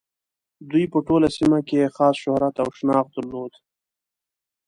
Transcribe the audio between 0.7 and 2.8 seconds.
په ټوله سیمه کې یې خاص شهرت او